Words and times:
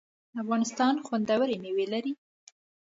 افغانستان 0.41 0.93
خوندوری 1.05 1.57
میوی 1.63 1.85
لري 1.93 2.13